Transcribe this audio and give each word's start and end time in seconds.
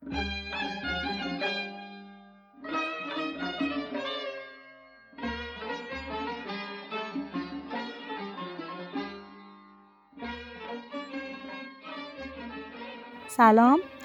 سلام 0.00 0.18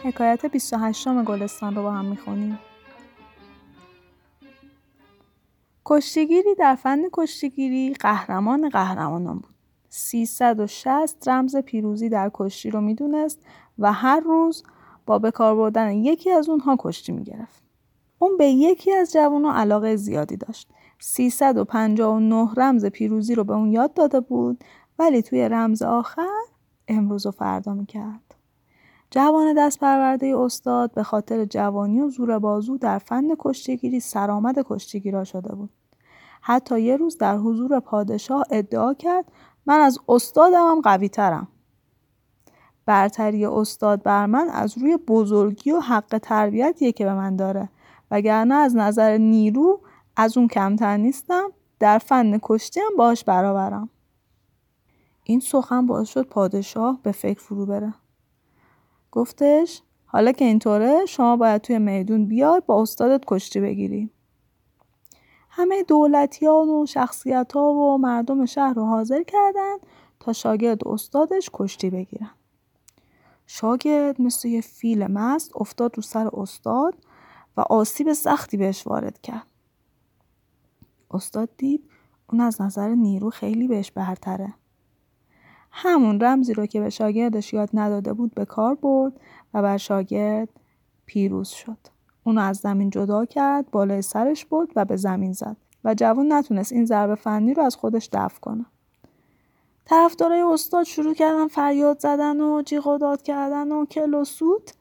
حکایت 0.04 0.46
28 0.46 1.08
گلستان 1.24 1.76
رو 1.76 1.84
با 1.84 1.92
هم 1.92 2.06
می‌خونیم. 2.06 2.60
کشتیگیری 5.86 6.56
در 6.56 6.76
فن 6.76 7.02
کشتیگیری 7.14 7.94
قهرمان 7.94 8.70
قهرمانان 8.70 9.40
بود. 9.40 9.56
360 9.90 11.28
رمز 11.28 11.56
پیروزی 11.56 12.10
در 12.10 12.32
کشتی 12.34 12.70
رو 12.70 12.82
می‌دونست 12.82 13.40
و 13.80 13.94
هر 13.94 14.20
روز 14.20 14.64
با 15.06 15.20
به 15.20 15.32
کار 15.32 15.56
بردن 15.56 15.92
یکی 15.92 16.32
از 16.32 16.50
اونها 16.50 16.76
کشتی 16.80 17.12
می‌گرفت 17.12 17.64
اون 18.20 18.38
به 18.38 18.46
یکی 18.46 18.92
از 18.94 19.14
جوانها 19.14 19.54
علاقه 19.54 19.96
زیادی 19.96 20.38
داشت 20.38 20.70
359 21.00 22.50
رمز 22.58 22.86
پیروزی 22.86 23.36
رو 23.36 23.44
به 23.44 23.54
اون 23.54 23.72
یاد 23.72 23.94
داده 23.94 24.20
بود 24.20 24.64
ولی 25.00 25.22
توی 25.22 25.50
رمز 25.50 25.82
آخر 25.82 26.42
امروز 26.88 27.26
و 27.26 27.32
فردا 27.32 27.74
می‌کرد 27.74 28.36
جوان 29.12 29.54
دست 29.54 29.80
پرورده 29.80 30.38
استاد 30.38 30.94
به 30.94 31.04
خاطر 31.04 31.46
جوانی 31.46 32.02
و 32.02 32.10
زور 32.10 32.40
بازو 32.40 32.78
در 32.78 33.00
فن 33.00 33.36
کشتیگیری 33.40 34.00
سرآمد 34.00 34.56
کشتیگیرا 34.66 35.24
شده 35.24 35.56
بود. 35.56 35.70
حتی 36.42 36.82
یه 36.82 36.98
روز 36.98 37.18
در 37.18 37.38
حضور 37.38 37.80
پادشاه 37.80 38.44
ادعا 38.52 38.94
کرد 38.94 39.26
من 39.66 39.80
از 39.80 40.00
استادم 40.10 40.82
هم. 40.86 41.48
برتری 42.86 43.46
استاد 43.46 44.04
بر 44.04 44.26
من 44.26 44.50
از 44.50 44.78
روی 44.78 44.98
بزرگی 44.98 45.72
و 45.72 45.80
حق 45.80 46.20
تربیتیه 46.24 46.92
که 46.92 47.06
به 47.06 47.14
من 47.14 47.36
داره 47.36 47.70
وگرنه 48.12 48.56
از 48.56 48.76
نظر 48.76 49.18
نیرو 49.18 49.80
از 50.16 50.38
اون 50.38 50.48
کمتر 50.48 50.98
نیستم 50.98 51.52
در 51.80 51.98
فن 51.98 52.40
کشتی 52.42 52.80
هم 52.80 52.98
باش 52.98 53.24
برابرم. 53.24 53.90
این 55.24 55.40
سخن 55.40 55.86
باعث 55.86 56.10
شد 56.10 56.28
پادشاه 56.28 57.00
به 57.04 57.12
فکر 57.12 57.40
فرو 57.40 57.66
بره. 57.66 57.94
گفتش 59.12 59.82
حالا 60.06 60.32
که 60.32 60.46
اینطوره 60.46 61.06
شما 61.06 61.38
باید 61.38 61.62
توی 61.62 61.80
میدون 61.80 62.26
بیای 62.26 62.62
با 62.66 62.82
استادت 62.82 63.24
کشتی 63.28 63.60
بگیری. 63.60 64.10
همه 65.50 65.84
دولتیان 65.84 66.70
و 66.70 66.86
شخصیت 66.86 67.52
ها 67.54 67.74
و 67.74 67.98
مردم 67.98 68.46
شهر 68.46 68.74
رو 68.74 68.86
حاضر 68.86 69.24
کردن 69.24 69.76
تا 70.20 70.34
شاگرد 70.34 70.88
استادش 70.88 71.50
کشتی 71.54 71.90
بگیرن. 71.90 72.32
شاگرد 73.48 74.22
مثل 74.22 74.48
یه 74.48 74.62
فیل 74.62 75.08
مست 75.08 75.52
افتاد 75.56 75.96
رو 75.96 76.04
سر 76.04 76.30
استاد 76.34 76.96
و 77.58 77.62
آسیب 77.62 78.14
سختی 78.14 78.58
بهش 78.58 78.88
وارد 78.88 79.22
کرد. 79.22 79.48
استاد 81.12 81.50
دید 81.58 81.90
اون 82.30 82.42
از 82.42 82.62
نظر 82.62 82.90
نیرو 82.90 83.30
خیلی 83.30 83.68
بهش 83.68 83.92
برتره. 83.92 84.54
همون 85.72 86.20
رمزی 86.20 86.54
رو 86.54 86.66
که 86.66 86.80
به 86.80 86.90
شاگردش 86.90 87.54
یاد 87.54 87.70
نداده 87.74 88.14
بود 88.14 88.34
به 88.34 88.46
کار 88.46 88.76
برد 88.76 89.14
و 89.54 89.62
بر 89.62 89.78
شاگرد 89.78 90.50
پیروز 91.06 91.48
شد. 91.48 91.78
اونو 92.24 92.42
از 92.42 92.58
زمین 92.58 92.90
جدا 92.90 93.26
کرد، 93.26 93.72
بالای 93.72 94.02
سرش 94.02 94.46
برد 94.46 94.68
و 94.76 94.86
به 94.86 94.96
زمین 94.96 95.34
زد 95.34 95.58
و 95.84 95.94
جوان 95.94 96.34
نتونست 96.34 96.72
این 96.72 96.86
ضربه 96.86 97.16
فنی 97.16 97.54
رو 97.54 97.64
از 97.64 97.76
خودش 97.76 98.10
دفع 98.14 98.40
کنه. 98.40 98.66
طرفدارای 99.86 100.42
استاد 100.42 100.84
شروع 100.84 101.14
کردن 101.14 101.48
فریاد 101.48 102.00
زدن 102.00 102.42
و 102.42 102.62
جیغ 102.62 102.88
و 102.88 102.98
داد 102.98 103.22
کردن 103.22 103.72
و 103.72 103.86
کل 103.86 104.14
و 104.14 104.24
سود. 104.24 104.72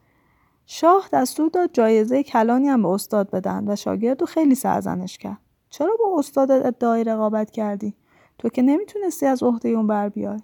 شاه 0.65 1.09
دستور 1.13 1.49
داد 1.49 1.69
جایزه 1.73 2.23
کلانی 2.23 2.67
هم 2.67 2.81
به 2.81 2.87
استاد 2.87 3.29
بدن 3.29 3.63
و 3.67 3.75
شاگرد 3.75 4.21
رو 4.21 4.27
خیلی 4.27 4.55
سرزنش 4.55 5.17
کرد. 5.17 5.37
چرا 5.69 5.97
با 5.99 6.19
استاد 6.19 6.51
ادعای 6.51 7.03
رقابت 7.03 7.51
کردی؟ 7.51 7.93
تو 8.39 8.49
که 8.49 8.61
نمی‌تونستی 8.61 9.25
از 9.25 9.43
عهده 9.43 9.69
اون 9.69 9.87
بر 9.87 10.09
بیای. 10.09 10.39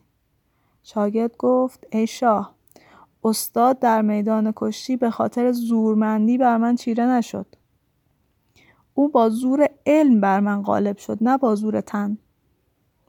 شاگرد 0.84 1.38
گفت 1.38 1.88
ای 1.92 2.08
شاه 2.08 2.56
استاد 3.24 3.80
در 3.80 4.02
میدان 4.02 4.54
کشتی 4.56 4.98
به 4.98 5.10
خاطر 5.10 5.52
زورمندی 5.52 6.38
بر 6.38 6.58
من 6.58 6.76
چیره 6.76 7.06
نشد. 7.06 7.46
او 8.94 9.10
با 9.10 9.30
زور 9.30 9.70
علم 9.86 10.22
بر 10.22 10.40
من 10.40 10.62
غالب 10.62 10.98
شد 10.98 11.18
نه 11.22 11.38
با 11.38 11.56
زور 11.56 11.82
تن. 11.82 12.18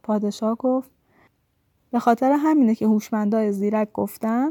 پادشاه 0.03 0.55
گفت 0.57 0.91
به 1.93 1.99
خاطر 1.99 2.33
همینه 2.33 2.75
که 2.75 2.87
هوشمندای 2.87 3.53
زیرک 3.53 3.93
گفتن 3.93 4.51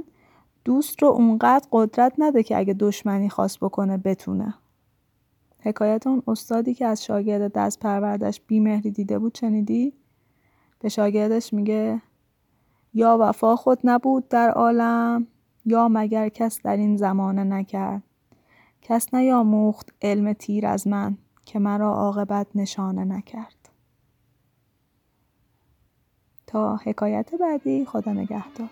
دوست 0.66 1.04
رو 1.04 1.10
اونقدر 1.10 1.68
قدرت 1.72 2.14
نده 2.18 2.44
که 2.44 2.58
اگه 2.58 2.74
دشمنی 2.74 3.30
خواست 3.30 3.60
بکنه 3.60 3.98
بتونه. 3.98 4.54
حکایت 5.60 6.08
اون 6.08 6.24
استادی 6.28 6.74
که 6.74 6.86
از 6.86 7.04
شاگرد 7.06 7.54
دست 7.54 7.80
پروردش 7.80 8.42
بیمهری 8.48 8.92
دیده 8.92 9.20
بود 9.20 9.34
چنیدی؟ 9.34 9.94
به 10.80 10.90
شاگردش 10.90 11.54
میگه 11.54 12.02
یا 12.94 13.18
وفا 13.22 13.56
خود 13.56 13.80
نبود 13.84 14.28
در 14.28 14.50
عالم 14.50 15.28
یا 15.66 15.88
مگر 15.88 16.30
کس 16.30 16.62
در 16.62 16.78
این 16.78 16.98
زمانه 16.98 17.44
نکرد 17.44 18.04
کس 18.82 19.14
نیاموخت 19.14 19.94
علم 20.02 20.34
تیر 20.34 20.68
از 20.68 20.88
من 20.88 21.18
که 21.46 21.60
مرا 21.60 21.94
عاقبت 21.94 22.48
نشانه 22.56 23.06
نکرد 23.06 23.61
تا 26.52 26.76
حکایت 26.76 27.36
بعدی. 27.36 27.86
خدا 27.86 28.12
نگهدار. 28.14 28.70